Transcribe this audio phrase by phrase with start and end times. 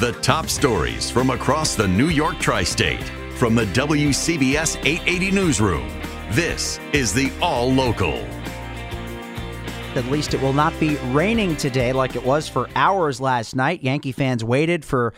[0.00, 3.04] The top stories from across the New York tri state
[3.34, 5.86] from the WCBS 880 Newsroom.
[6.30, 8.14] This is the All Local.
[9.94, 13.82] At least it will not be raining today like it was for hours last night.
[13.82, 15.12] Yankee fans waited for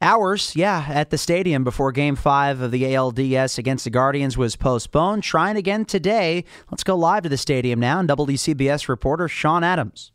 [0.00, 4.54] hours, yeah, at the stadium before game five of the ALDS against the Guardians was
[4.54, 5.24] postponed.
[5.24, 6.44] Trying again today.
[6.70, 7.98] Let's go live to the stadium now.
[7.98, 10.12] And WCBS reporter Sean Adams.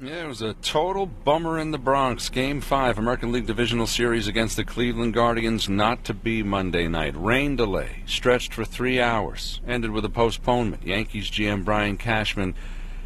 [0.00, 2.28] Yeah, it was a total bummer in the Bronx.
[2.28, 7.14] Game five, American League Divisional Series against the Cleveland Guardians, not to be Monday night.
[7.16, 10.86] Rain delay, stretched for three hours, ended with a postponement.
[10.86, 12.54] Yankees GM Brian Cashman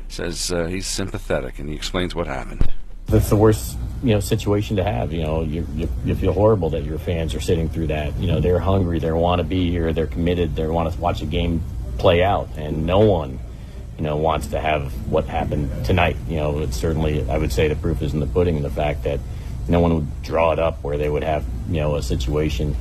[0.08, 2.70] says uh, he's sympathetic and he explains what happened.
[3.06, 5.14] That's the worst, you know, situation to have.
[5.14, 8.14] You know, you, you, you feel horrible that your fans are sitting through that.
[8.18, 11.22] You know, they're hungry, they want to be here, they're committed, they want to watch
[11.22, 11.62] a game
[11.96, 13.38] play out, and no one,
[13.96, 16.16] you know, wants to have what happened tonight.
[16.28, 18.56] You know, it's certainly, I would say, the proof is in the pudding.
[18.56, 19.20] In the fact that
[19.68, 22.76] no one would draw it up where they would have, you know, a situation,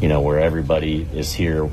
[0.00, 1.68] you know, where everybody is here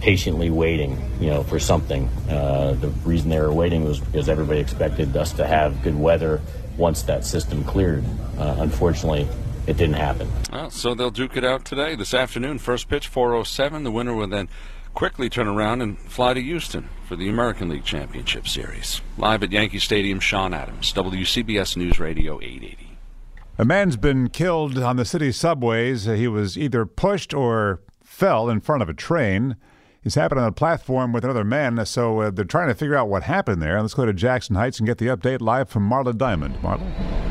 [0.00, 2.08] patiently waiting, you know, for something.
[2.28, 6.40] Uh, the reason they were waiting was because everybody expected us to have good weather
[6.76, 8.04] once that system cleared.
[8.38, 9.28] Uh, unfortunately,
[9.66, 10.30] it didn't happen.
[10.50, 12.58] Well, so they'll duke it out today, this afternoon.
[12.58, 13.84] First pitch, 407.
[13.84, 14.48] The winner will then
[14.94, 19.00] quickly turn around and fly to Houston for the American League Championship Series.
[19.16, 22.98] Live at Yankee Stadium, Sean Adams, WCBS News Radio 880.
[23.58, 26.04] A man's been killed on the city subways.
[26.04, 29.56] He was either pushed or fell in front of a train.
[30.02, 33.08] He's happened on a platform with another man, so uh, they're trying to figure out
[33.08, 33.80] what happened there.
[33.82, 36.54] Let's go to Jackson Heights and get the update live from Marla Diamond.
[36.62, 37.29] Marla?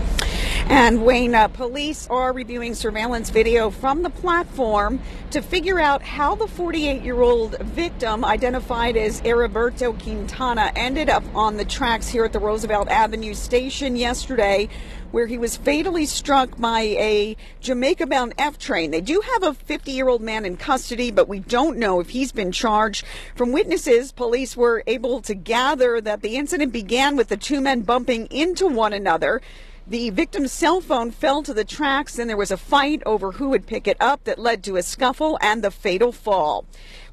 [0.70, 5.00] And Wayne, uh, police are reviewing surveillance video from the platform
[5.32, 11.24] to figure out how the 48 year old victim, identified as Heriberto Quintana, ended up
[11.34, 14.70] on the tracks here at the Roosevelt Avenue station yesterday
[15.12, 18.92] where he was fatally struck by a Jamaica bound F train.
[18.92, 22.10] They do have a 50 year old man in custody, but we don't know if
[22.10, 23.04] he's been charged.
[23.36, 27.82] From witnesses, police were able to gather that the incident began with the two men
[27.82, 29.42] bumping into one another.
[29.90, 33.50] The victim's cell phone fell to the tracks, and there was a fight over who
[33.50, 36.66] would pick it up that led to a scuffle and the fatal fall.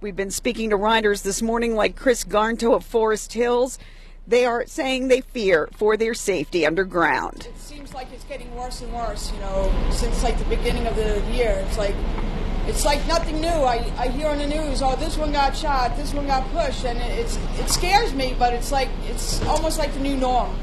[0.02, 3.78] We've been speaking to riders this morning, like Chris Garnto of Forest Hills.
[4.26, 7.46] They are saying they fear for their safety underground.
[7.48, 10.96] It seems like it's getting worse and worse, you know, since like the beginning of
[10.96, 11.64] the year.
[11.66, 11.94] It's like
[12.66, 13.48] it's like nothing new.
[13.48, 16.84] I, I hear on the news, oh, this one got shot, this one got pushed,
[16.84, 20.54] and it, it's it scares me, but it's like it's almost like the new norm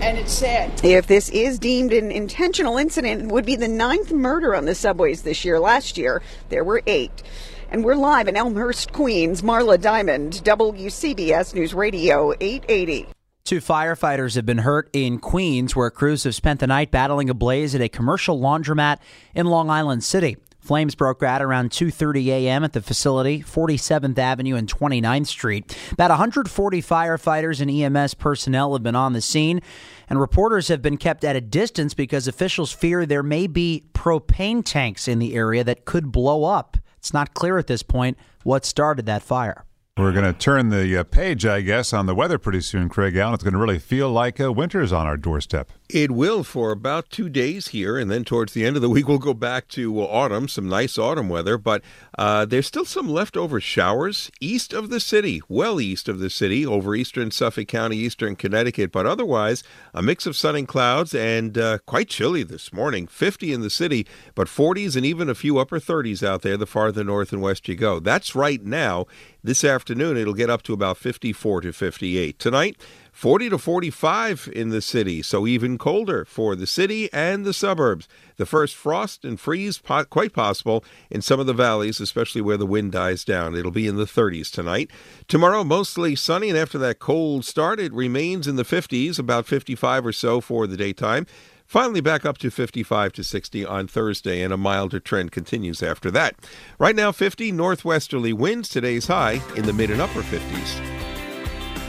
[0.00, 4.12] and it said If this is deemed an intentional incident, it would be the ninth
[4.12, 5.58] murder on the subways this year.
[5.58, 7.22] Last year, there were eight.
[7.70, 9.42] And we're live in Elmhurst, Queens.
[9.42, 13.08] Marla Diamond, WCBS News Radio 880.
[13.44, 17.34] Two firefighters have been hurt in Queens, where crews have spent the night battling a
[17.34, 18.98] blaze at a commercial laundromat
[19.34, 20.36] in Long Island City.
[20.66, 22.64] Flames broke out around 2:30 a.m.
[22.64, 25.78] at the facility, 47th Avenue and 29th Street.
[25.92, 29.60] About 140 firefighters and EMS personnel have been on the scene,
[30.08, 34.64] and reporters have been kept at a distance because officials fear there may be propane
[34.64, 36.76] tanks in the area that could blow up.
[36.98, 39.65] It's not clear at this point what started that fire.
[39.98, 43.16] We're going to turn the uh, page, I guess, on the weather pretty soon, Craig
[43.16, 43.32] Allen.
[43.32, 45.70] It's going to really feel like uh, is on our doorstep.
[45.88, 49.08] It will for about two days here, and then towards the end of the week,
[49.08, 51.56] we'll go back to autumn, some nice autumn weather.
[51.56, 51.82] But
[52.18, 56.66] uh, there's still some leftover showers east of the city, well east of the city,
[56.66, 58.92] over eastern Suffolk County, eastern Connecticut.
[58.92, 59.62] But otherwise,
[59.94, 63.70] a mix of sun and clouds, and uh, quite chilly this morning 50 in the
[63.70, 67.40] city, but 40s and even a few upper 30s out there the farther north and
[67.40, 67.98] west you go.
[67.98, 69.06] That's right now.
[69.46, 72.36] This afternoon, it'll get up to about 54 to 58.
[72.36, 72.76] Tonight,
[73.12, 78.08] 40 to 45 in the city, so even colder for the city and the suburbs.
[78.38, 82.56] The first frost and freeze po- quite possible in some of the valleys, especially where
[82.56, 83.54] the wind dies down.
[83.54, 84.90] It'll be in the 30s tonight.
[85.28, 90.06] Tomorrow, mostly sunny, and after that cold start, it remains in the 50s, about 55
[90.06, 91.24] or so for the daytime.
[91.66, 96.12] Finally, back up to 55 to 60 on Thursday, and a milder trend continues after
[96.12, 96.36] that.
[96.78, 98.68] Right now, 50 northwesterly winds.
[98.68, 100.80] Today's high in the mid and upper 50s.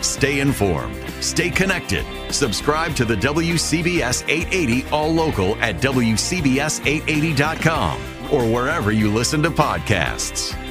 [0.04, 0.96] Stay informed.
[1.22, 2.06] Stay connected.
[2.32, 8.02] Subscribe to the WCBS 880 All Local at WCBS880.com
[8.32, 10.67] or wherever you listen to podcasts.